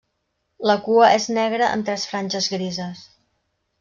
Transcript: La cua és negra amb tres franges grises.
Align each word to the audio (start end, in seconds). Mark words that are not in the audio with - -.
La 0.69 0.75
cua 0.87 1.09
és 1.17 1.27
negra 1.39 1.67
amb 1.75 1.87
tres 1.91 2.07
franges 2.13 2.49
grises. 2.55 3.07